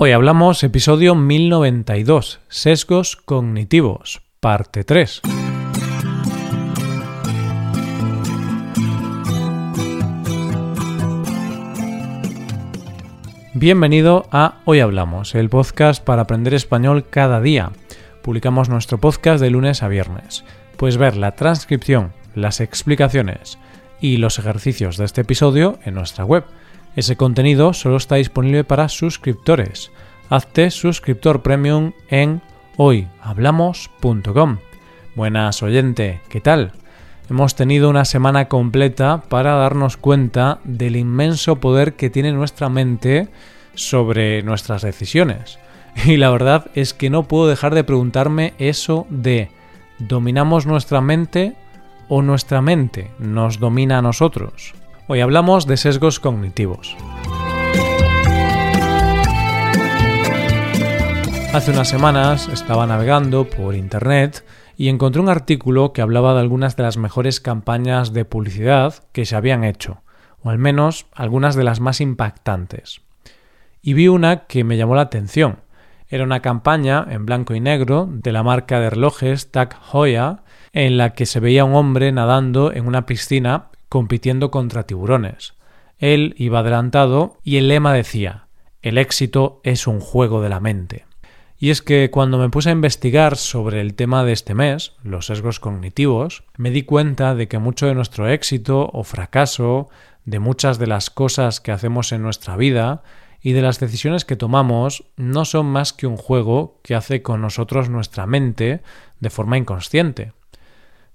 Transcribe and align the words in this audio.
Hoy 0.00 0.12
hablamos 0.12 0.62
episodio 0.62 1.16
1092, 1.16 2.38
Sesgos 2.46 3.16
Cognitivos, 3.16 4.22
parte 4.38 4.84
3. 4.84 5.22
Bienvenido 13.54 14.28
a 14.30 14.60
Hoy 14.66 14.78
Hablamos, 14.78 15.34
el 15.34 15.48
podcast 15.48 16.04
para 16.04 16.22
aprender 16.22 16.54
español 16.54 17.08
cada 17.10 17.40
día. 17.40 17.72
Publicamos 18.22 18.68
nuestro 18.68 18.98
podcast 18.98 19.40
de 19.40 19.50
lunes 19.50 19.82
a 19.82 19.88
viernes. 19.88 20.44
Puedes 20.76 20.96
ver 20.96 21.16
la 21.16 21.34
transcripción, 21.34 22.12
las 22.36 22.60
explicaciones 22.60 23.58
y 24.00 24.18
los 24.18 24.38
ejercicios 24.38 24.96
de 24.96 25.06
este 25.06 25.22
episodio 25.22 25.80
en 25.84 25.94
nuestra 25.94 26.24
web 26.24 26.44
ese 26.98 27.16
contenido 27.16 27.74
solo 27.74 27.96
está 27.96 28.16
disponible 28.16 28.64
para 28.64 28.88
suscriptores. 28.88 29.92
Hazte 30.30 30.72
suscriptor 30.72 31.42
premium 31.42 31.92
en 32.08 32.42
hoyhablamos.com. 32.76 34.58
Buenas 35.14 35.62
oyente, 35.62 36.20
¿qué 36.28 36.40
tal? 36.40 36.72
Hemos 37.30 37.54
tenido 37.54 37.88
una 37.88 38.04
semana 38.04 38.48
completa 38.48 39.22
para 39.28 39.54
darnos 39.54 39.96
cuenta 39.96 40.58
del 40.64 40.96
inmenso 40.96 41.60
poder 41.60 41.94
que 41.94 42.10
tiene 42.10 42.32
nuestra 42.32 42.68
mente 42.68 43.28
sobre 43.74 44.42
nuestras 44.42 44.82
decisiones. 44.82 45.60
Y 46.04 46.16
la 46.16 46.30
verdad 46.30 46.66
es 46.74 46.94
que 46.94 47.10
no 47.10 47.28
puedo 47.28 47.46
dejar 47.46 47.76
de 47.76 47.84
preguntarme 47.84 48.54
eso 48.58 49.06
de 49.08 49.52
¿dominamos 50.00 50.66
nuestra 50.66 51.00
mente 51.00 51.54
o 52.08 52.22
nuestra 52.22 52.60
mente 52.60 53.12
nos 53.20 53.60
domina 53.60 53.98
a 53.98 54.02
nosotros? 54.02 54.74
Hoy 55.10 55.22
hablamos 55.22 55.66
de 55.66 55.78
sesgos 55.78 56.20
cognitivos. 56.20 56.94
Hace 61.54 61.70
unas 61.70 61.88
semanas 61.88 62.46
estaba 62.48 62.86
navegando 62.86 63.48
por 63.48 63.74
Internet 63.74 64.44
y 64.76 64.90
encontré 64.90 65.22
un 65.22 65.30
artículo 65.30 65.94
que 65.94 66.02
hablaba 66.02 66.34
de 66.34 66.40
algunas 66.40 66.76
de 66.76 66.82
las 66.82 66.98
mejores 66.98 67.40
campañas 67.40 68.12
de 68.12 68.26
publicidad 68.26 68.96
que 69.12 69.24
se 69.24 69.34
habían 69.34 69.64
hecho, 69.64 70.02
o 70.42 70.50
al 70.50 70.58
menos 70.58 71.06
algunas 71.14 71.54
de 71.54 71.64
las 71.64 71.80
más 71.80 72.02
impactantes. 72.02 73.00
Y 73.80 73.94
vi 73.94 74.08
una 74.08 74.44
que 74.44 74.62
me 74.62 74.76
llamó 74.76 74.94
la 74.94 75.02
atención. 75.02 75.60
Era 76.10 76.24
una 76.24 76.42
campaña 76.42 77.06
en 77.08 77.24
blanco 77.24 77.54
y 77.54 77.60
negro 77.60 78.06
de 78.10 78.30
la 78.30 78.42
marca 78.42 78.78
de 78.78 78.90
relojes 78.90 79.50
Tag 79.52 79.74
Heuer 79.90 80.36
en 80.74 80.98
la 80.98 81.14
que 81.14 81.24
se 81.24 81.40
veía 81.40 81.64
un 81.64 81.76
hombre 81.76 82.12
nadando 82.12 82.74
en 82.74 82.86
una 82.86 83.06
piscina 83.06 83.68
compitiendo 83.88 84.50
contra 84.50 84.84
tiburones. 84.84 85.54
Él 85.98 86.34
iba 86.38 86.60
adelantado 86.60 87.38
y 87.42 87.56
el 87.56 87.68
lema 87.68 87.92
decía 87.92 88.46
El 88.82 88.98
éxito 88.98 89.60
es 89.64 89.86
un 89.86 90.00
juego 90.00 90.40
de 90.40 90.48
la 90.48 90.60
mente. 90.60 91.06
Y 91.60 91.70
es 91.70 91.82
que 91.82 92.10
cuando 92.10 92.38
me 92.38 92.50
puse 92.50 92.68
a 92.68 92.72
investigar 92.72 93.36
sobre 93.36 93.80
el 93.80 93.94
tema 93.94 94.22
de 94.24 94.32
este 94.32 94.54
mes, 94.54 94.92
los 95.02 95.26
sesgos 95.26 95.58
cognitivos, 95.58 96.44
me 96.56 96.70
di 96.70 96.84
cuenta 96.84 97.34
de 97.34 97.48
que 97.48 97.58
mucho 97.58 97.86
de 97.86 97.96
nuestro 97.96 98.28
éxito 98.28 98.88
o 98.92 99.02
fracaso, 99.02 99.88
de 100.24 100.38
muchas 100.38 100.78
de 100.78 100.86
las 100.86 101.10
cosas 101.10 101.60
que 101.60 101.72
hacemos 101.72 102.12
en 102.12 102.22
nuestra 102.22 102.56
vida 102.56 103.02
y 103.40 103.52
de 103.52 103.62
las 103.62 103.80
decisiones 103.80 104.24
que 104.24 104.36
tomamos, 104.36 105.04
no 105.16 105.44
son 105.44 105.66
más 105.66 105.92
que 105.92 106.06
un 106.06 106.16
juego 106.16 106.80
que 106.84 106.94
hace 106.94 107.22
con 107.22 107.40
nosotros 107.40 107.88
nuestra 107.88 108.26
mente 108.26 108.82
de 109.18 109.30
forma 109.30 109.58
inconsciente. 109.58 110.32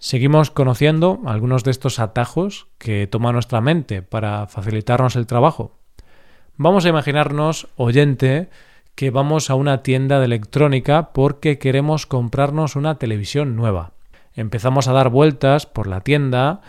Seguimos 0.04 0.52
conociendo 0.52 1.22
algunos 1.26 1.64
de 1.64 1.72
estos 1.72 1.98
atajos 1.98 2.68
que 2.78 3.08
toma 3.08 3.32
nuestra 3.32 3.62
mente 3.62 4.02
para 4.02 4.48
facilitarnos 4.48 5.16
el 5.16 5.28
trabajo. 5.28 5.80
Vamos 6.58 6.84
a 6.84 6.90
imaginarnos, 6.90 7.70
oyente, 7.78 8.50
que 8.96 9.12
vamos 9.12 9.50
a 9.50 9.56
una 9.56 9.82
tienda 9.82 10.20
de 10.20 10.26
electrónica 10.26 11.14
porque 11.14 11.58
queremos 11.58 12.06
comprarnos 12.06 12.76
una 12.76 13.00
televisión 13.00 13.56
nueva. 13.56 13.94
Empezamos 14.34 14.90
a 14.90 14.92
dar 14.92 15.08
vueltas 15.08 15.68
por 15.68 15.88
la 15.88 16.02
tienda 16.02 16.60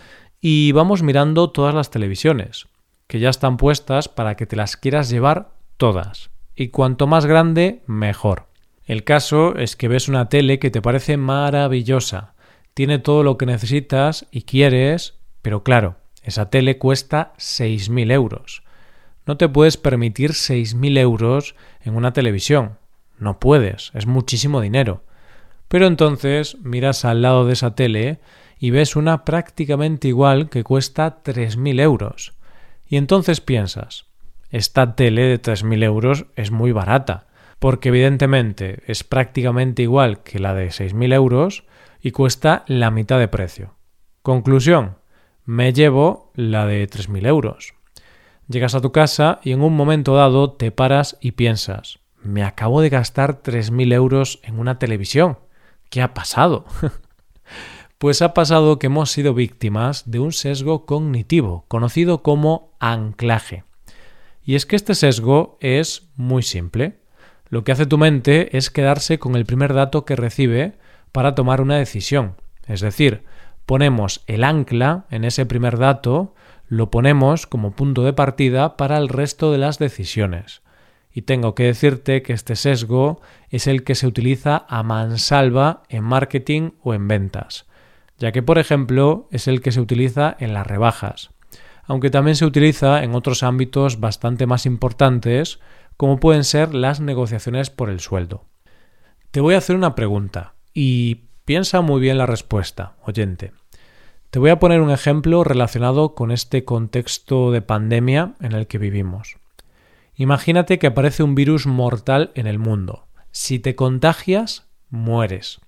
y 0.41 0.71
vamos 0.71 1.03
mirando 1.03 1.51
todas 1.51 1.75
las 1.75 1.91
televisiones, 1.91 2.69
que 3.09 3.19
ya 3.19 3.31
están 3.31 3.57
puestas 3.57 4.09
para 4.09 4.37
que 4.37 4.47
te 4.47 4.55
las 4.55 4.77
quieras 4.77 5.11
llevar 5.11 5.49
todas. 5.77 6.31
Y 6.55 6.69
cuanto 6.69 7.09
más 7.09 7.27
grande, 7.27 7.83
mejor. 7.89 8.47
El 8.85 9.03
caso 9.03 9.57
es 9.57 9.75
que 9.75 9.89
ves 9.89 10.09
una 10.09 10.29
tele 10.29 10.61
que 10.61 10.71
te 10.71 10.81
parece 10.81 11.17
maravillosa, 11.17 12.34
tiene 12.75 12.99
todo 12.99 13.23
lo 13.23 13.39
que 13.39 13.47
necesitas 13.47 14.27
y 14.31 14.43
quieres, 14.43 15.15
pero 15.43 15.63
claro, 15.63 15.97
esa 16.23 16.51
tele 16.51 16.79
cuesta 16.79 17.33
6.000 17.39 18.13
euros. 18.13 18.63
No 19.27 19.37
te 19.37 19.49
puedes 19.49 19.77
permitir 19.77 20.33
6.000 20.33 20.99
euros 20.99 21.55
en 21.83 21.97
una 21.97 22.13
televisión. 22.13 22.79
No 23.19 23.39
puedes, 23.39 23.91
es 23.95 24.07
muchísimo 24.07 24.61
dinero. 24.61 25.05
Pero 25.69 25.87
entonces 25.87 26.59
miras 26.63 27.05
al 27.05 27.23
lado 27.23 27.47
de 27.47 27.55
esa 27.55 27.75
tele 27.75 28.21
y 28.59 28.71
ves 28.71 28.97
una 28.97 29.25
prácticamente 29.25 30.09
igual 30.09 30.51
que 30.51 30.65
cuesta 30.65 31.23
3.000 31.23 31.81
euros. 31.81 32.35
Y 32.87 32.97
entonces 32.97 33.41
piensas, 33.41 34.07
esta 34.51 34.95
tele 34.95 35.23
de 35.23 35.41
3.000 35.41 35.85
euros 35.85 36.27
es 36.37 36.51
muy 36.51 36.73
barata, 36.73 37.27
porque 37.59 37.89
evidentemente 37.89 38.83
es 38.87 39.05
prácticamente 39.05 39.83
igual 39.83 40.23
que 40.23 40.39
la 40.39 40.55
de 40.55 40.69
6.000 40.69 41.15
euros, 41.15 41.65
y 42.05 42.11
cuesta 42.11 42.65
la 42.69 42.91
mitad 42.91 43.19
de 43.19 43.29
precio. 43.29 43.75
Conclusión, 44.23 44.99
me 45.47 45.73
llevo 45.73 46.31
la 46.35 46.67
de 46.67 46.87
3.000 46.87 47.27
euros. 47.27 47.73
Llegas 48.47 48.75
a 48.75 48.83
tu 48.83 48.93
casa 48.93 49.41
y 49.43 49.53
en 49.53 49.63
un 49.63 49.75
momento 49.75 50.15
dado 50.15 50.53
te 50.53 50.71
paras 50.71 51.17
y 51.23 51.33
piensas, 51.33 52.01
me 52.23 52.45
acabo 52.45 52.83
de 52.83 52.91
gastar 52.91 53.43
3.000 53.43 53.95
euros 53.95 54.41
en 54.43 54.59
una 54.59 54.79
televisión. 54.79 55.39
¿Qué 55.89 56.03
ha 56.03 56.13
pasado? 56.13 56.67
pues 57.99 58.21
ha 58.21 58.35
pasado 58.35 58.79
que 58.79 58.89
hemos 58.89 59.11
sido 59.11 59.33
víctimas 59.33 60.11
de 60.11 60.19
un 60.19 60.33
sesgo 60.33 60.85
cognitivo, 60.85 61.65
conocido 61.69 62.23
como 62.23 62.77
anclaje. 62.81 63.65
Y 64.45 64.57
es 64.57 64.67
que 64.67 64.77
este 64.77 64.95
sesgo 64.95 65.57
es 65.61 66.11
muy 66.17 66.43
simple. 66.43 66.99
Lo 67.49 67.65
que 67.65 67.73
hace 67.73 67.87
tu 67.87 67.97
mente 67.97 68.59
es 68.59 68.69
quedarse 68.69 69.19
con 69.19 69.37
el 69.37 69.47
primer 69.47 69.73
dato 69.73 70.05
que 70.05 70.17
recibe 70.17 70.77
para 71.15 71.37
tomar 71.37 71.61
una 71.61 71.77
decisión. 71.77 72.35
Es 72.67 72.81
decir, 72.81 73.23
ponemos 73.67 74.25
el 74.27 74.43
ancla 74.43 75.05
en 75.11 75.25
ese 75.25 75.47
primer 75.47 75.79
dato, 75.79 76.35
lo 76.67 76.91
ponemos 76.91 77.47
como 77.47 77.71
punto 77.71 78.03
de 78.03 78.13
partida 78.13 78.77
para 78.77 78.99
el 78.99 79.09
resto 79.09 79.53
de 79.53 79.59
las 79.59 79.79
decisiones. 79.79 80.63
Y 81.13 81.23
tengo 81.23 81.55
que 81.55 81.67
decirte 81.67 82.23
que 82.23 82.33
este 82.33 82.57
sesgo 82.57 83.21
es 83.49 83.69
el 83.69 83.85
que 83.85 83.95
se 83.95 84.09
utiliza 84.09 84.67
a 84.69 84.83
mansalva 84.83 85.85
en 85.89 86.03
marketing 86.03 86.73
o 86.83 86.95
en 86.95 87.07
ventas, 87.07 87.67
ya 88.19 88.33
que 88.33 88.43
por 88.43 88.59
ejemplo 88.59 89.29
es 89.31 89.47
el 89.47 89.61
que 89.61 89.71
se 89.71 89.81
utiliza 89.81 90.37
en 90.41 90.53
las 90.53 90.67
rebajas, 90.67 91.31
aunque 91.85 92.11
también 92.11 92.35
se 92.35 92.45
utiliza 92.45 93.05
en 93.05 93.15
otros 93.15 93.45
ámbitos 93.45 94.01
bastante 94.01 94.47
más 94.47 94.67
importantes, 94.67 95.61
como 95.97 96.19
pueden 96.19 96.43
ser 96.43 96.75
las 96.75 96.99
negociaciones 96.99 97.71
por 97.71 97.89
el 97.89 98.01
sueldo. 98.01 98.43
Te 99.31 99.41
voy 99.41 99.55
a 99.55 99.59
hacer 99.59 99.77
una 99.77 99.95
pregunta. 99.95 100.54
Y 100.75 101.27
piensa 101.45 101.81
muy 101.81 102.01
bien 102.01 102.19
la 102.19 102.27
respuesta, 102.27 102.97
oyente. 103.05 103.53
Te 104.31 104.41
voy 104.41 104.51
a 104.51 104.59
poner 104.59 104.81
un 104.81 104.91
ejemplo 104.91 105.45
relacionado 105.45 106.17
con 106.17 106.33
este 106.33 106.65
contexto 106.65 107.53
de 107.53 107.63
pandemia 107.63 108.35
en 108.41 108.51
el 108.51 108.67
que 108.67 108.79
vivimos. 108.79 109.37
Imagínate 110.17 110.81
que 110.81 110.89
aparece 110.89 111.23
un 111.23 111.37
virus 111.37 111.67
mortal 111.67 112.33
en 112.35 112.49
el 112.49 112.59
mundo. 112.59 113.07
Si 113.31 113.61
te 113.61 113.77
contagias, 113.77 114.67
mueres. 114.91 115.61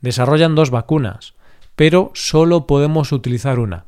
Desarrollan 0.00 0.56
dos 0.56 0.70
vacunas, 0.70 1.34
pero 1.76 2.10
solo 2.14 2.66
podemos 2.66 3.12
utilizar 3.12 3.60
una. 3.60 3.86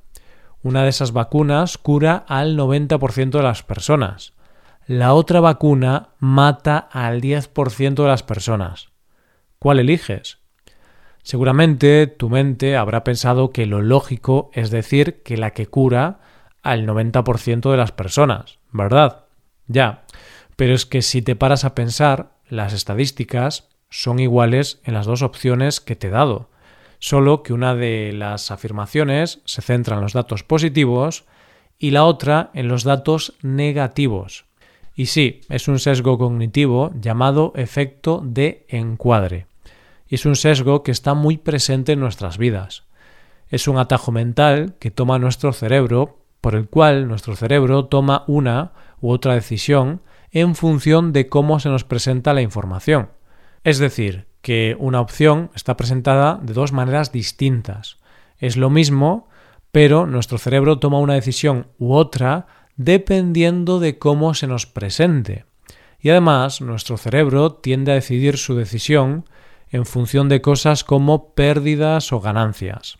Una 0.62 0.84
de 0.84 0.90
esas 0.90 1.12
vacunas 1.12 1.76
cura 1.76 2.24
al 2.28 2.56
90% 2.56 3.30
de 3.30 3.42
las 3.42 3.64
personas. 3.64 4.34
La 4.86 5.14
otra 5.14 5.40
vacuna 5.40 6.10
mata 6.20 6.78
al 6.78 7.20
10% 7.20 7.94
de 7.94 8.08
las 8.08 8.22
personas. 8.22 8.90
¿Cuál 9.66 9.80
eliges? 9.80 10.38
Seguramente 11.24 12.06
tu 12.06 12.30
mente 12.30 12.76
habrá 12.76 13.02
pensado 13.02 13.50
que 13.50 13.66
lo 13.66 13.82
lógico 13.82 14.48
es 14.54 14.70
decir 14.70 15.24
que 15.24 15.36
la 15.36 15.50
que 15.54 15.66
cura 15.66 16.20
al 16.62 16.86
90% 16.86 17.72
de 17.72 17.76
las 17.76 17.90
personas, 17.90 18.60
¿verdad? 18.70 19.24
Ya, 19.66 20.04
pero 20.54 20.72
es 20.72 20.86
que 20.86 21.02
si 21.02 21.20
te 21.20 21.34
paras 21.34 21.64
a 21.64 21.74
pensar, 21.74 22.36
las 22.48 22.74
estadísticas 22.74 23.68
son 23.90 24.20
iguales 24.20 24.80
en 24.84 24.94
las 24.94 25.04
dos 25.04 25.22
opciones 25.22 25.80
que 25.80 25.96
te 25.96 26.06
he 26.06 26.10
dado, 26.10 26.48
solo 27.00 27.42
que 27.42 27.52
una 27.52 27.74
de 27.74 28.12
las 28.12 28.52
afirmaciones 28.52 29.40
se 29.46 29.62
centra 29.62 29.96
en 29.96 30.02
los 30.02 30.12
datos 30.12 30.44
positivos 30.44 31.24
y 31.76 31.90
la 31.90 32.04
otra 32.04 32.50
en 32.54 32.68
los 32.68 32.84
datos 32.84 33.34
negativos. 33.42 34.44
Y 34.94 35.06
sí, 35.06 35.40
es 35.48 35.66
un 35.66 35.80
sesgo 35.80 36.18
cognitivo 36.18 36.92
llamado 36.94 37.52
efecto 37.56 38.22
de 38.24 38.64
encuadre 38.68 39.48
y 40.08 40.16
es 40.16 40.26
un 40.26 40.36
sesgo 40.36 40.82
que 40.82 40.92
está 40.92 41.14
muy 41.14 41.36
presente 41.36 41.92
en 41.92 42.00
nuestras 42.00 42.38
vidas. 42.38 42.84
Es 43.48 43.68
un 43.68 43.78
atajo 43.78 44.12
mental 44.12 44.74
que 44.78 44.90
toma 44.90 45.18
nuestro 45.18 45.52
cerebro, 45.52 46.18
por 46.40 46.54
el 46.54 46.68
cual 46.68 47.08
nuestro 47.08 47.36
cerebro 47.36 47.86
toma 47.86 48.24
una 48.26 48.72
u 49.00 49.10
otra 49.10 49.34
decisión 49.34 50.02
en 50.30 50.54
función 50.54 51.12
de 51.12 51.28
cómo 51.28 51.60
se 51.60 51.68
nos 51.68 51.84
presenta 51.84 52.34
la 52.34 52.42
información. 52.42 53.10
Es 53.64 53.78
decir, 53.78 54.26
que 54.42 54.76
una 54.78 55.00
opción 55.00 55.50
está 55.54 55.76
presentada 55.76 56.38
de 56.42 56.52
dos 56.52 56.72
maneras 56.72 57.10
distintas. 57.10 57.98
Es 58.38 58.56
lo 58.56 58.70
mismo, 58.70 59.28
pero 59.72 60.06
nuestro 60.06 60.38
cerebro 60.38 60.78
toma 60.78 61.00
una 61.00 61.14
decisión 61.14 61.66
u 61.78 61.94
otra 61.94 62.46
dependiendo 62.76 63.80
de 63.80 63.98
cómo 63.98 64.34
se 64.34 64.46
nos 64.46 64.66
presente. 64.66 65.46
Y 65.98 66.10
además, 66.10 66.60
nuestro 66.60 66.96
cerebro 66.96 67.54
tiende 67.54 67.92
a 67.92 67.96
decidir 67.96 68.36
su 68.36 68.54
decisión 68.54 69.24
en 69.76 69.86
función 69.86 70.28
de 70.28 70.40
cosas 70.40 70.84
como 70.84 71.34
pérdidas 71.34 72.12
o 72.12 72.20
ganancias. 72.20 72.98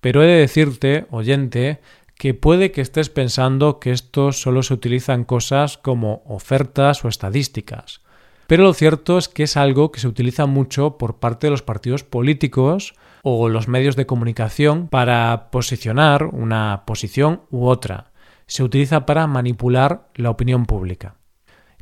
Pero 0.00 0.22
he 0.22 0.26
de 0.26 0.38
decirte, 0.38 1.06
oyente, 1.10 1.80
que 2.16 2.34
puede 2.34 2.70
que 2.70 2.80
estés 2.80 3.10
pensando 3.10 3.80
que 3.80 3.90
esto 3.90 4.32
solo 4.32 4.62
se 4.62 4.74
utiliza 4.74 5.12
en 5.14 5.24
cosas 5.24 5.76
como 5.76 6.22
ofertas 6.26 7.04
o 7.04 7.08
estadísticas. 7.08 8.00
Pero 8.46 8.62
lo 8.62 8.74
cierto 8.74 9.18
es 9.18 9.28
que 9.28 9.42
es 9.42 9.56
algo 9.56 9.90
que 9.90 10.00
se 10.00 10.08
utiliza 10.08 10.46
mucho 10.46 10.98
por 10.98 11.18
parte 11.18 11.46
de 11.46 11.50
los 11.50 11.62
partidos 11.62 12.04
políticos 12.04 12.94
o 13.22 13.48
los 13.48 13.68
medios 13.68 13.96
de 13.96 14.06
comunicación 14.06 14.88
para 14.88 15.50
posicionar 15.50 16.26
una 16.26 16.84
posición 16.86 17.42
u 17.50 17.66
otra. 17.66 18.12
Se 18.46 18.62
utiliza 18.62 19.06
para 19.06 19.26
manipular 19.26 20.08
la 20.14 20.30
opinión 20.30 20.66
pública. 20.66 21.16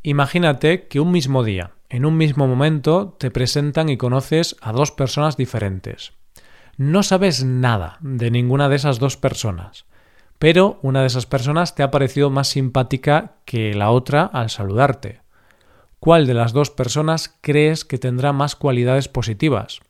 Imagínate 0.01 0.87
que 0.87 0.99
un 0.99 1.11
mismo 1.11 1.43
día, 1.43 1.71
en 1.93 2.05
un 2.05 2.17
mismo 2.17 2.47
momento, 2.47 3.15
te 3.19 3.29
presentan 3.29 3.87
y 3.87 3.97
conoces 3.97 4.55
a 4.61 4.71
dos 4.71 4.91
personas 4.91 5.37
diferentes. 5.37 6.13
No 6.75 7.03
sabes 7.03 7.43
nada 7.43 7.99
de 8.01 8.31
ninguna 8.31 8.67
de 8.67 8.77
esas 8.77 8.97
dos 8.97 9.15
personas, 9.15 9.85
pero 10.39 10.79
una 10.81 11.01
de 11.01 11.07
esas 11.07 11.27
personas 11.27 11.75
te 11.75 11.83
ha 11.83 11.91
parecido 11.91 12.31
más 12.31 12.47
simpática 12.47 13.35
que 13.45 13.75
la 13.75 13.91
otra 13.91 14.23
al 14.25 14.49
saludarte. 14.49 15.21
¿Cuál 15.99 16.25
de 16.25 16.33
las 16.33 16.51
dos 16.51 16.71
personas 16.71 17.37
crees 17.41 17.85
que 17.85 17.99
tendrá 17.99 18.33
más 18.33 18.55
cualidades 18.55 19.07
positivas? 19.07 19.81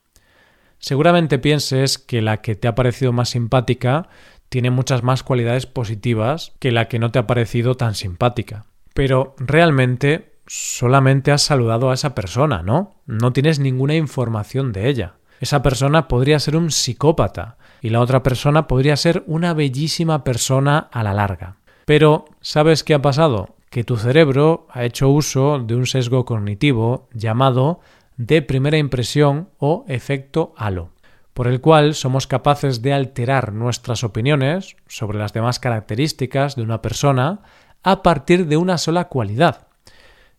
Seguramente 0.79 1.39
pienses 1.39 1.99
que 1.99 2.21
la 2.21 2.41
que 2.41 2.55
te 2.55 2.67
ha 2.67 2.75
parecido 2.75 3.13
más 3.13 3.29
simpática 3.29 4.09
tiene 4.49 4.71
muchas 4.71 5.03
más 5.03 5.23
cualidades 5.23 5.67
positivas 5.67 6.51
que 6.59 6.73
la 6.73 6.89
que 6.89 6.99
no 6.99 7.13
te 7.13 7.19
ha 7.19 7.27
parecido 7.27 7.75
tan 7.75 7.95
simpática. 7.95 8.65
Pero 8.93 9.35
realmente 9.37 10.32
solamente 10.47 11.31
has 11.31 11.41
saludado 11.41 11.89
a 11.89 11.93
esa 11.93 12.15
persona, 12.15 12.63
¿no? 12.63 12.95
No 13.05 13.33
tienes 13.33 13.59
ninguna 13.59 13.95
información 13.95 14.71
de 14.71 14.89
ella. 14.89 15.15
Esa 15.39 15.61
persona 15.61 16.07
podría 16.07 16.39
ser 16.39 16.55
un 16.55 16.71
psicópata 16.71 17.57
y 17.81 17.89
la 17.89 17.99
otra 17.99 18.23
persona 18.23 18.67
podría 18.67 18.95
ser 18.95 19.23
una 19.27 19.53
bellísima 19.53 20.23
persona 20.23 20.89
a 20.91 21.03
la 21.03 21.13
larga. 21.13 21.57
Pero, 21.85 22.25
¿sabes 22.41 22.83
qué 22.83 22.93
ha 22.93 23.01
pasado? 23.01 23.55
Que 23.69 23.83
tu 23.83 23.97
cerebro 23.97 24.67
ha 24.69 24.85
hecho 24.85 25.09
uso 25.09 25.59
de 25.59 25.75
un 25.75 25.85
sesgo 25.85 26.23
cognitivo 26.25 27.09
llamado 27.13 27.81
de 28.15 28.41
primera 28.41 28.77
impresión 28.77 29.49
o 29.57 29.83
efecto 29.87 30.53
halo 30.55 30.93
por 31.33 31.47
el 31.47 31.61
cual 31.61 31.95
somos 31.95 32.27
capaces 32.27 32.81
de 32.81 32.93
alterar 32.93 33.53
nuestras 33.53 34.03
opiniones 34.03 34.75
sobre 34.87 35.17
las 35.17 35.33
demás 35.33 35.59
características 35.59 36.55
de 36.55 36.61
una 36.61 36.81
persona 36.81 37.41
a 37.81 38.03
partir 38.03 38.47
de 38.47 38.57
una 38.57 38.77
sola 38.77 39.05
cualidad. 39.05 39.67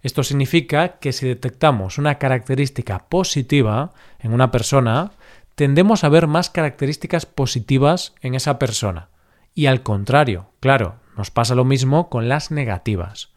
Esto 0.04 0.22
significa 0.22 0.98
que 0.98 1.14
si 1.14 1.26
detectamos 1.26 1.96
una 1.96 2.18
característica 2.18 3.08
positiva 3.08 3.94
en 4.20 4.34
una 4.34 4.50
persona, 4.50 5.12
tendemos 5.54 6.04
a 6.04 6.10
ver 6.10 6.26
más 6.26 6.50
características 6.50 7.24
positivas 7.24 8.14
en 8.20 8.34
esa 8.34 8.58
persona. 8.58 9.08
Y 9.54 9.64
al 9.64 9.82
contrario, 9.82 10.50
claro, 10.60 10.96
nos 11.16 11.30
pasa 11.30 11.54
lo 11.54 11.64
mismo 11.64 12.10
con 12.10 12.28
las 12.28 12.50
negativas. 12.50 13.30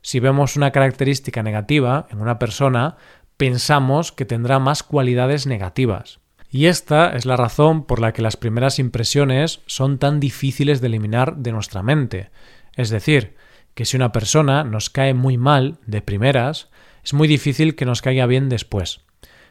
Si 0.00 0.18
vemos 0.18 0.56
una 0.56 0.70
característica 0.70 1.42
negativa 1.42 2.06
en 2.10 2.22
una 2.22 2.38
persona, 2.38 2.96
pensamos 3.36 4.10
que 4.10 4.24
tendrá 4.24 4.58
más 4.58 4.82
cualidades 4.82 5.46
negativas. 5.46 6.20
Y 6.48 6.66
esta 6.66 7.14
es 7.14 7.26
la 7.26 7.36
razón 7.36 7.84
por 7.84 8.00
la 8.00 8.12
que 8.12 8.22
las 8.22 8.38
primeras 8.38 8.78
impresiones 8.78 9.60
son 9.66 9.98
tan 9.98 10.18
difíciles 10.18 10.80
de 10.80 10.86
eliminar 10.86 11.36
de 11.36 11.52
nuestra 11.52 11.82
mente. 11.82 12.30
Es 12.74 12.88
decir, 12.88 13.36
que 13.76 13.84
si 13.84 13.96
una 13.96 14.10
persona 14.10 14.64
nos 14.64 14.90
cae 14.90 15.14
muy 15.14 15.38
mal 15.38 15.78
de 15.86 16.02
primeras, 16.02 16.68
es 17.04 17.14
muy 17.14 17.28
difícil 17.28 17.76
que 17.76 17.84
nos 17.84 18.02
caiga 18.02 18.26
bien 18.26 18.48
después. 18.48 19.02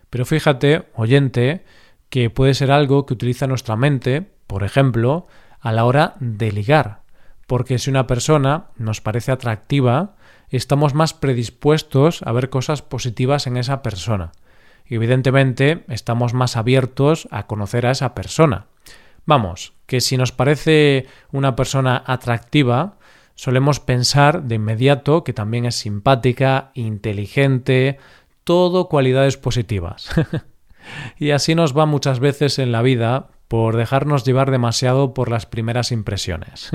Pero 0.09 0.25
fíjate, 0.25 0.89
oyente, 0.95 1.63
que 2.09 2.29
puede 2.29 2.53
ser 2.53 2.69
algo 2.69 3.05
que 3.05 3.13
utiliza 3.13 3.47
nuestra 3.47 3.77
mente, 3.77 4.27
por 4.47 4.65
ejemplo, 4.65 5.27
a 5.61 5.71
la 5.71 5.85
hora 5.85 6.15
de 6.19 6.51
ligar. 6.51 7.03
Porque 7.47 7.79
si 7.79 7.89
una 7.89 8.07
persona 8.07 8.65
nos 8.75 8.99
parece 8.99 9.31
atractiva, 9.31 10.17
estamos 10.49 10.93
más 10.93 11.13
predispuestos 11.13 12.21
a 12.23 12.33
ver 12.33 12.49
cosas 12.49 12.81
positivas 12.81 13.47
en 13.47 13.55
esa 13.55 13.81
persona 13.81 14.33
evidentemente 14.87 15.83
estamos 15.89 16.33
más 16.33 16.57
abiertos 16.57 17.27
a 17.31 17.47
conocer 17.47 17.85
a 17.85 17.91
esa 17.91 18.13
persona. 18.13 18.67
Vamos, 19.25 19.73
que 19.87 20.01
si 20.01 20.17
nos 20.17 20.31
parece 20.31 21.07
una 21.31 21.55
persona 21.55 22.03
atractiva, 22.05 22.97
solemos 23.35 23.79
pensar 23.79 24.43
de 24.43 24.55
inmediato 24.55 25.23
que 25.23 25.33
también 25.33 25.65
es 25.65 25.75
simpática, 25.75 26.71
inteligente, 26.73 27.99
todo 28.43 28.89
cualidades 28.89 29.37
positivas. 29.37 30.09
y 31.19 31.31
así 31.31 31.55
nos 31.55 31.77
va 31.77 31.85
muchas 31.85 32.19
veces 32.19 32.59
en 32.59 32.71
la 32.71 32.81
vida 32.81 33.27
por 33.47 33.77
dejarnos 33.77 34.25
llevar 34.25 34.51
demasiado 34.51 35.13
por 35.13 35.29
las 35.29 35.45
primeras 35.45 35.91
impresiones. 35.91 36.71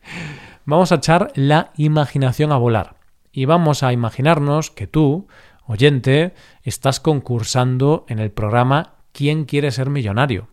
vamos 0.64 0.92
a 0.92 0.96
echar 0.96 1.32
la 1.34 1.72
imaginación 1.76 2.52
a 2.52 2.56
volar 2.56 2.96
y 3.30 3.44
vamos 3.44 3.82
a 3.82 3.92
imaginarnos 3.92 4.70
que 4.70 4.86
tú 4.86 5.28
Oyente, 5.70 6.32
estás 6.62 6.98
concursando 6.98 8.06
en 8.08 8.20
el 8.20 8.30
programa 8.30 8.94
¿Quién 9.12 9.44
quiere 9.44 9.70
ser 9.70 9.90
millonario? 9.90 10.48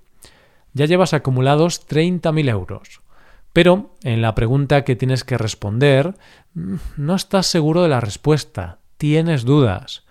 Ya 0.73 0.87
llevas 0.87 1.13
acumulados 1.13 1.87
30.000 1.87 2.49
euros. 2.49 3.01
Pero 3.55 3.95
en 4.03 4.21
la 4.21 4.35
pregunta 4.35 4.83
que 4.83 4.97
tienes 4.97 5.23
que 5.23 5.37
responder, 5.37 6.15
no 6.53 7.15
estás 7.15 7.47
seguro 7.47 7.83
de 7.83 7.87
la 7.87 8.01
respuesta, 8.01 8.79
tienes 8.97 9.45
dudas. 9.45 10.03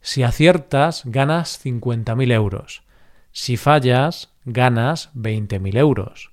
Si 0.00 0.24
aciertas, 0.24 1.02
ganas 1.04 1.64
50.000 1.64 2.32
euros. 2.32 2.82
Si 3.30 3.56
fallas, 3.56 4.34
ganas 4.44 5.12
20.000 5.14 5.78
euros. 5.78 6.32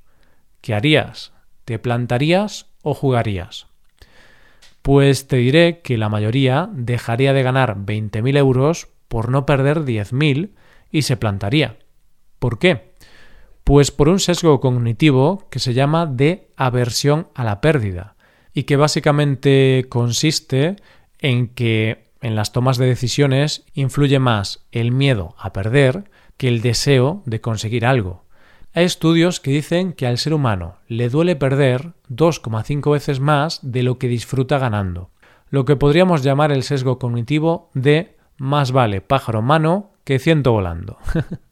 ¿Qué 0.61 0.73
harías? 0.73 1.33
¿Te 1.65 1.77
plantarías 1.77 2.71
o 2.81 2.95
jugarías? 2.95 3.67
Pues 4.81 5.27
te 5.27 5.35
diré 5.35 5.81
que 5.81 5.99
la 5.99 6.09
mayoría 6.09 6.67
dejaría 6.73 7.33
de 7.33 7.43
ganar 7.43 7.77
20.000 7.77 8.37
euros 8.39 8.87
por 9.07 9.29
no 9.29 9.45
perder 9.45 9.81
10.000 9.81 10.55
y 10.89 11.03
se 11.03 11.15
plantaría. 11.15 11.77
¿Por 12.39 12.57
qué? 12.57 12.94
Pues 13.65 13.89
por 13.89 14.09
un 14.09 14.19
sesgo 14.19 14.59
cognitivo 14.59 15.47
que 15.49 15.57
se 15.57 15.73
llama 15.73 16.05
de 16.05 16.49
aversión 16.55 17.29
a 17.33 17.43
la 17.43 17.61
pérdida 17.61 18.15
y 18.53 18.63
que 18.63 18.77
básicamente 18.77 19.87
consiste 19.89 20.75
en 21.17 21.47
que 21.47 22.05
en 22.21 22.35
las 22.35 22.51
tomas 22.51 22.77
de 22.77 22.85
decisiones 22.85 23.65
influye 23.73 24.19
más 24.19 24.63
el 24.71 24.91
miedo 24.91 25.33
a 25.39 25.51
perder 25.51 26.11
que 26.37 26.47
el 26.47 26.61
deseo 26.61 27.23
de 27.25 27.41
conseguir 27.41 27.87
algo. 27.87 28.23
Hay 28.75 28.85
estudios 28.85 29.39
que 29.39 29.49
dicen 29.49 29.93
que 29.93 30.05
al 30.05 30.19
ser 30.19 30.35
humano 30.35 30.75
le 30.87 31.09
duele 31.09 31.35
perder 31.35 31.93
2,5 32.11 32.91
veces 32.91 33.19
más 33.19 33.59
de 33.63 33.81
lo 33.81 33.97
que 33.97 34.07
disfruta 34.07 34.59
ganando, 34.59 35.09
lo 35.49 35.65
que 35.65 35.75
podríamos 35.75 36.21
llamar 36.21 36.51
el 36.51 36.61
sesgo 36.61 36.99
cognitivo 36.99 37.71
de 37.73 38.15
más 38.37 38.71
vale 38.71 39.01
pájaro 39.01 39.41
mano 39.41 39.89
que 40.03 40.19
ciento 40.19 40.51
volando. 40.51 40.99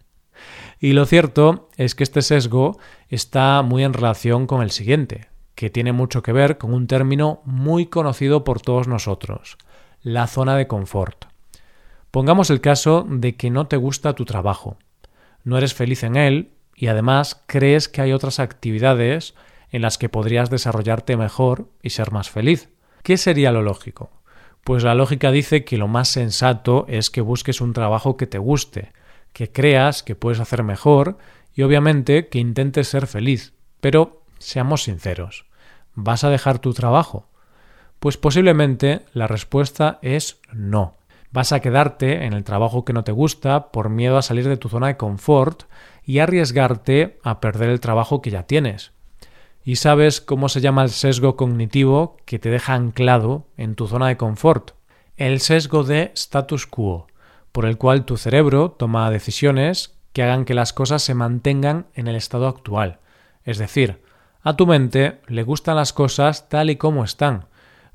y 0.84 0.92
lo 0.92 1.06
cierto 1.06 1.70
es 1.78 1.96
que 1.96 2.04
este 2.04 2.22
sesgo 2.22 2.78
está 3.08 3.62
muy 3.62 3.86
en 3.86 3.94
relación 3.94 4.48
con 4.48 4.62
el 4.62 4.70
siguiente, 4.70 5.30
que 5.56 5.70
tiene 5.70 5.94
mucho 5.94 6.22
que 6.22 6.34
ver 6.34 6.58
con 6.58 6.74
un 6.74 6.88
término 6.88 7.42
muy 7.46 7.86
conocido 7.86 8.44
por 8.44 8.60
todos 8.60 8.90
nosotros, 8.90 9.58
la 10.02 10.28
zona 10.28 10.58
de 10.58 10.68
confort. 10.68 11.28
Pongamos 12.12 12.50
el 12.50 12.60
caso 12.60 13.08
de 13.10 13.38
que 13.38 13.50
no 13.50 13.68
te 13.68 13.78
gusta 13.78 14.12
tu 14.12 14.26
trabajo, 14.26 14.76
no 15.46 15.58
eres 15.58 15.74
feliz 15.74 16.04
en 16.04 16.18
él 16.18 16.52
y 16.76 16.88
además 16.88 17.42
crees 17.46 17.88
que 17.88 18.02
hay 18.02 18.12
otras 18.12 18.42
actividades 18.42 19.36
en 19.72 19.84
las 19.84 19.98
que 19.98 20.10
podrías 20.10 20.50
desarrollarte 20.50 21.16
mejor 21.16 21.70
y 21.82 21.92
ser 21.92 22.12
más 22.12 22.30
feliz. 22.30 22.68
¿Qué 23.04 23.16
sería 23.16 23.54
lo 23.54 23.62
lógico? 23.62 24.12
Pues 24.66 24.84
la 24.84 24.96
lógica 24.96 25.32
dice 25.32 25.64
que 25.64 25.78
lo 25.78 25.88
más 25.88 26.10
sensato 26.10 26.86
es 26.90 27.10
que 27.10 27.22
busques 27.22 27.62
un 27.62 27.72
trabajo 27.72 28.18
que 28.18 28.28
te 28.28 28.38
guste, 28.38 28.92
que 29.34 29.52
creas 29.52 30.04
que 30.04 30.16
puedes 30.16 30.40
hacer 30.40 30.64
mejor 30.64 31.18
y 31.54 31.64
obviamente 31.64 32.28
que 32.30 32.40
intentes 32.40 32.88
ser 32.88 33.08
feliz. 33.08 33.54
Pero 33.82 34.22
seamos 34.40 34.84
sinceros, 34.84 35.46
¿vas 35.94 36.24
a 36.24 36.30
dejar 36.30 36.60
tu 36.60 36.74
trabajo? 36.74 37.28
Pues 38.00 38.18
posiblemente 38.18 39.02
la 39.14 39.28
respuesta 39.28 40.00
es 40.02 40.40
no. 40.52 40.96
Vas 41.32 41.52
a 41.52 41.62
quedarte 41.62 42.26
en 42.26 42.34
el 42.34 42.44
trabajo 42.44 42.86
que 42.86 42.94
no 42.94 43.04
te 43.04 43.12
gusta 43.12 43.72
por 43.72 43.90
miedo 43.90 44.18
a 44.18 44.22
salir 44.22 44.48
de 44.48 44.58
tu 44.58 44.70
zona 44.70 44.88
de 44.88 44.98
confort 44.98 45.64
y 46.06 46.20
arriesgarte 46.20 47.20
a 47.24 47.40
perder 47.40 47.70
el 47.70 47.80
trabajo 47.80 48.22
que 48.22 48.30
ya 48.30 48.44
tienes. 48.44 48.92
¿Y 49.66 49.78
sabes 49.78 50.22
cómo 50.22 50.50
se 50.50 50.62
llama 50.62 50.84
el 50.84 50.90
sesgo 50.90 51.36
cognitivo 51.36 52.18
que 52.26 52.38
te 52.38 52.50
deja 52.50 52.74
anclado 52.74 53.48
en 53.58 53.76
tu 53.76 53.88
zona 53.88 54.08
de 54.10 54.18
confort? 54.18 54.72
el 55.18 55.42
sesgo 55.42 55.84
de 55.84 56.12
status 56.16 56.66
quo, 56.66 57.08
por 57.54 57.66
el 57.66 57.78
cual 57.78 58.04
tu 58.04 58.18
cerebro 58.18 58.72
toma 58.72 59.10
decisiones 59.10 59.96
que 60.12 60.24
hagan 60.24 60.44
que 60.44 60.54
las 60.54 60.74
cosas 60.74 61.02
se 61.02 61.14
mantengan 61.14 61.86
en 61.94 62.08
el 62.08 62.16
estado 62.16 62.48
actual. 62.48 63.00
Es 63.46 63.58
decir, 63.58 64.02
a 64.42 64.58
tu 64.58 64.68
mente 64.68 65.22
le 65.28 65.44
gustan 65.44 65.78
las 65.78 65.94
cosas 65.94 66.50
tal 66.50 66.70
y 66.70 66.76
como 66.76 67.06
están, 67.06 67.46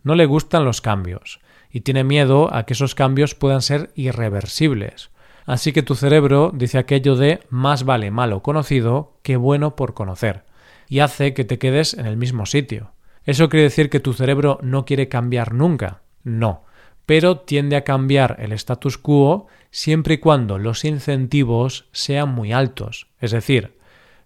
no 0.03 0.15
le 0.15 0.27
gustan 0.27 0.65
los 0.65 0.81
cambios, 0.81 1.41
y 1.71 1.81
tiene 1.81 2.05
miedo 2.05 2.55
a 2.55 2.65
que 2.65 2.73
esos 2.73 2.95
cambios 2.95 3.35
puedan 3.35 3.61
ser 3.61 3.91
irreversibles. 3.95 5.11
Así 5.45 5.73
que 5.73 5.83
tu 5.83 5.95
cerebro 5.95 6.53
dice 6.55 6.79
aquello 6.79 7.17
de 7.17 7.41
más 7.51 7.85
vale 7.85 8.11
malo 8.11 8.43
conocido 8.43 9.19
que 9.23 9.37
bueno 9.37 9.77
por 9.77 9.93
conocer, 9.93 10.45
y 10.89 11.01
hace 11.01 11.35
que 11.35 11.45
te 11.45 11.59
quedes 11.59 11.95
en 11.95 12.07
el 12.07 12.17
mismo 12.17 12.47
sitio. 12.47 12.93
¿Eso 13.25 13.49
quiere 13.49 13.65
decir 13.65 13.91
que 13.91 14.01
tu 14.01 14.13
cerebro 14.13 14.59
no 14.63 14.85
quiere 14.85 15.09
cambiar 15.09 15.53
nunca? 15.53 16.01
No, 16.23 16.65
pero 17.09 17.39
tiende 17.39 17.75
a 17.75 17.85
cambiar 17.85 18.37
el 18.39 18.53
status 18.53 18.99
quo 18.99 19.47
siempre 19.71 20.17
y 20.17 20.19
cuando 20.19 20.59
los 20.59 20.85
incentivos 20.85 21.89
sean 21.91 22.29
muy 22.29 22.53
altos, 22.53 23.07
es 23.19 23.31
decir, 23.31 23.79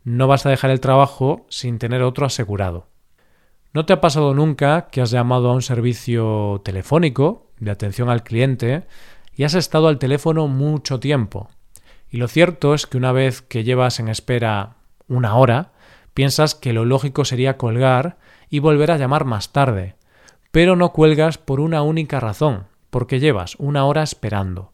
no 0.02 0.26
vas 0.26 0.46
a 0.46 0.50
dejar 0.50 0.72
el 0.72 0.80
trabajo 0.80 1.46
sin 1.48 1.78
tener 1.78 2.02
otro 2.02 2.26
asegurado. 2.26 2.88
¿No 3.72 3.86
te 3.86 3.92
ha 3.92 4.00
pasado 4.00 4.34
nunca 4.34 4.88
que 4.90 5.00
has 5.00 5.12
llamado 5.12 5.48
a 5.48 5.54
un 5.54 5.62
servicio 5.62 6.60
telefónico 6.64 7.52
de 7.60 7.70
atención 7.70 8.10
al 8.10 8.24
cliente 8.24 8.82
y 9.32 9.44
has 9.44 9.54
estado 9.54 9.86
al 9.86 10.00
teléfono 10.00 10.48
mucho 10.48 10.98
tiempo? 10.98 11.50
Y 12.10 12.16
lo 12.16 12.26
cierto 12.26 12.74
es 12.74 12.88
que 12.88 12.96
una 12.96 13.12
vez 13.12 13.42
que 13.42 13.62
llevas 13.62 14.00
en 14.00 14.08
espera 14.08 14.74
una 15.06 15.36
hora, 15.36 15.70
piensas 16.14 16.56
que 16.56 16.72
lo 16.72 16.84
lógico 16.84 17.24
sería 17.24 17.56
colgar 17.58 18.18
y 18.50 18.58
volver 18.58 18.90
a 18.90 18.96
llamar 18.98 19.24
más 19.24 19.52
tarde. 19.52 19.94
Pero 20.50 20.74
no 20.74 20.90
cuelgas 20.90 21.38
por 21.38 21.60
una 21.60 21.82
única 21.82 22.18
razón, 22.18 22.71
porque 22.92 23.18
llevas 23.18 23.56
una 23.56 23.86
hora 23.86 24.04
esperando. 24.04 24.72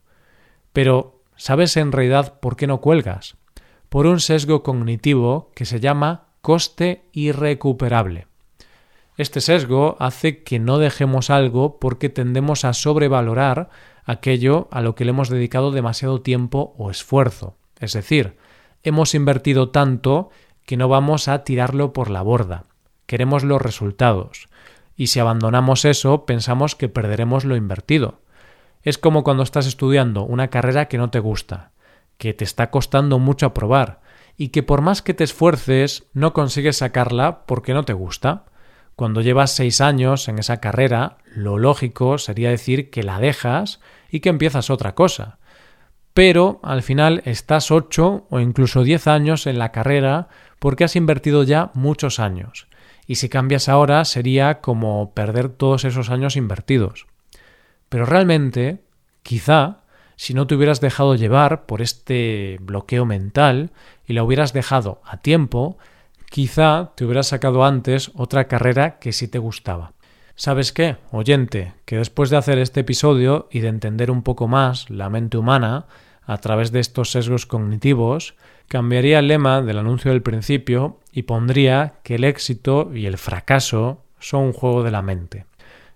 Pero, 0.74 1.22
¿sabes 1.36 1.78
en 1.78 1.92
realidad 1.92 2.38
por 2.40 2.56
qué 2.56 2.66
no 2.66 2.82
cuelgas? 2.82 3.38
por 3.88 4.06
un 4.06 4.20
sesgo 4.20 4.62
cognitivo 4.62 5.50
que 5.54 5.64
se 5.64 5.80
llama 5.80 6.26
coste 6.40 7.04
irrecuperable. 7.12 8.26
Este 9.16 9.40
sesgo 9.40 9.96
hace 9.98 10.44
que 10.44 10.58
no 10.58 10.78
dejemos 10.78 11.30
algo 11.30 11.78
porque 11.78 12.08
tendemos 12.08 12.64
a 12.64 12.72
sobrevalorar 12.72 13.70
aquello 14.04 14.68
a 14.70 14.80
lo 14.80 14.94
que 14.94 15.04
le 15.04 15.10
hemos 15.10 15.28
dedicado 15.28 15.72
demasiado 15.72 16.20
tiempo 16.20 16.74
o 16.78 16.90
esfuerzo. 16.90 17.56
Es 17.80 17.94
decir, 17.94 18.36
hemos 18.82 19.14
invertido 19.14 19.70
tanto 19.70 20.30
que 20.64 20.76
no 20.76 20.88
vamos 20.88 21.28
a 21.28 21.42
tirarlo 21.44 21.92
por 21.92 22.10
la 22.10 22.22
borda. 22.22 22.64
Queremos 23.06 23.42
los 23.42 23.60
resultados. 23.60 24.47
Y 24.98 25.06
si 25.06 25.18
abandonamos 25.18 25.86
eso, 25.86 26.26
pensamos 26.26 26.76
que 26.76 26.90
perderemos 26.90 27.46
lo 27.46 27.56
invertido. 27.56 28.20
Es 28.82 28.98
como 28.98 29.24
cuando 29.24 29.42
estás 29.42 29.66
estudiando 29.66 30.24
una 30.24 30.48
carrera 30.48 30.88
que 30.88 30.98
no 30.98 31.08
te 31.08 31.20
gusta 31.20 31.70
que 32.18 32.34
te 32.34 32.44
está 32.44 32.70
costando 32.70 33.18
mucho 33.18 33.46
aprobar 33.46 34.00
y 34.36 34.48
que 34.48 34.62
por 34.62 34.82
más 34.82 35.02
que 35.02 35.14
te 35.14 35.24
esfuerces 35.24 36.04
no 36.12 36.32
consigues 36.32 36.78
sacarla 36.78 37.46
porque 37.46 37.72
no 37.72 37.84
te 37.84 37.92
gusta. 37.92 38.44
Cuando 38.96 39.20
llevas 39.20 39.52
seis 39.52 39.80
años 39.80 40.28
en 40.28 40.38
esa 40.38 40.58
carrera, 40.58 41.18
lo 41.34 41.56
lógico 41.56 42.18
sería 42.18 42.50
decir 42.50 42.90
que 42.90 43.04
la 43.04 43.20
dejas 43.20 43.80
y 44.10 44.20
que 44.20 44.28
empiezas 44.28 44.70
otra 44.70 44.94
cosa. 44.94 45.38
Pero 46.12 46.60
al 46.64 46.82
final 46.82 47.22
estás 47.24 47.70
ocho 47.70 48.26
o 48.30 48.40
incluso 48.40 48.82
diez 48.82 49.06
años 49.06 49.46
en 49.46 49.58
la 49.58 49.70
carrera 49.70 50.28
porque 50.58 50.84
has 50.84 50.96
invertido 50.96 51.44
ya 51.44 51.70
muchos 51.74 52.18
años. 52.18 52.66
Y 53.08 53.16
si 53.16 53.28
cambias 53.28 53.68
ahora 53.68 54.04
sería 54.04 54.60
como 54.60 55.14
perder 55.14 55.48
todos 55.48 55.84
esos 55.84 56.10
años 56.10 56.36
invertidos. 56.36 57.06
Pero 57.88 58.04
realmente, 58.04 58.82
quizá, 59.22 59.80
si 60.14 60.34
no 60.34 60.46
te 60.46 60.54
hubieras 60.54 60.82
dejado 60.82 61.14
llevar 61.14 61.64
por 61.64 61.80
este 61.80 62.58
bloqueo 62.60 63.06
mental 63.06 63.72
y 64.06 64.12
la 64.12 64.22
hubieras 64.22 64.52
dejado 64.52 65.00
a 65.04 65.16
tiempo, 65.16 65.78
quizá 66.28 66.92
te 66.96 67.06
hubieras 67.06 67.28
sacado 67.28 67.64
antes 67.64 68.12
otra 68.14 68.46
carrera 68.46 68.98
que 68.98 69.12
sí 69.12 69.26
te 69.26 69.38
gustaba. 69.38 69.94
¿Sabes 70.34 70.72
qué, 70.72 70.98
oyente? 71.10 71.72
Que 71.86 71.96
después 71.96 72.28
de 72.28 72.36
hacer 72.36 72.58
este 72.58 72.80
episodio 72.80 73.48
y 73.50 73.60
de 73.60 73.68
entender 73.68 74.10
un 74.10 74.22
poco 74.22 74.48
más 74.48 74.90
la 74.90 75.08
mente 75.08 75.38
humana 75.38 75.86
a 76.26 76.38
través 76.38 76.72
de 76.72 76.80
estos 76.80 77.10
sesgos 77.10 77.46
cognitivos, 77.46 78.36
cambiaría 78.68 79.18
el 79.18 79.28
lema 79.28 79.62
del 79.62 79.78
anuncio 79.78 80.12
del 80.12 80.22
principio 80.22 81.00
y 81.12 81.22
pondría 81.22 81.94
que 82.02 82.16
el 82.16 82.24
éxito 82.24 82.90
y 82.94 83.06
el 83.06 83.18
fracaso 83.18 84.04
son 84.18 84.44
un 84.44 84.52
juego 84.52 84.82
de 84.82 84.90
la 84.90 85.02
mente. 85.02 85.46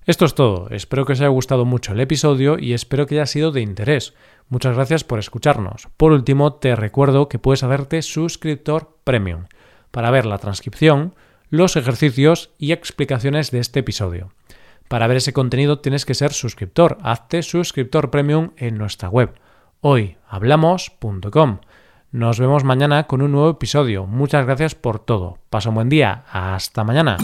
Esto 0.05 0.25
es 0.25 0.35
todo. 0.35 0.69
Espero 0.71 1.05
que 1.05 1.13
os 1.13 1.21
haya 1.21 1.29
gustado 1.29 1.65
mucho 1.65 1.93
el 1.93 2.01
episodio 2.01 2.59
y 2.59 2.73
espero 2.73 3.07
que 3.07 3.17
haya 3.17 3.27
sido 3.27 3.53
de 3.53 3.61
interés. 3.61 4.15
Muchas 4.49 4.75
gracias 4.75 5.05
por 5.05 5.19
escucharnos. 5.19 5.89
Por 5.97 6.13
último, 6.13 6.55
te 6.55 6.75
recuerdo 6.75 7.29
que 7.29 7.39
puedes 7.39 7.63
hacerte 7.63 8.03
suscriptor 8.03 8.97
premium 9.05 9.45
para 9.93 10.11
ver 10.11 10.27
la 10.27 10.39
transcripción, 10.39 11.15
los 11.51 11.77
ejercicios 11.77 12.51
y 12.59 12.73
explicaciones 12.73 13.51
de 13.51 13.61
este 13.61 13.81
episodio. 13.81 14.33
Para 14.89 15.07
ver 15.07 15.19
ese 15.19 15.33
contenido 15.33 15.79
tienes 15.79 16.05
que 16.05 16.15
ser 16.15 16.33
suscriptor. 16.33 16.99
Hazte 17.03 17.43
suscriptor 17.43 18.11
premium 18.11 18.51
en 18.57 18.79
nuestra 18.79 19.09
web 19.09 19.35
hoyhablamos.com. 19.83 21.59
Nos 22.13 22.39
vemos 22.39 22.63
mañana 22.63 23.07
con 23.07 23.23
un 23.23 23.33
nuevo 23.33 23.49
episodio. 23.49 24.05
Muchas 24.07 24.45
gracias 24.45 24.75
por 24.75 24.99
todo. 24.99 25.39
Pasa 25.49 25.71
un 25.71 25.77
buen 25.77 25.89
día. 25.89 26.25
Hasta 26.31 26.85
mañana. 26.85 27.17